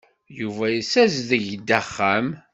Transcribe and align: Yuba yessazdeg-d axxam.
Yuba 0.39 0.65
yessazdeg-d 0.75 1.69
axxam. 1.79 2.27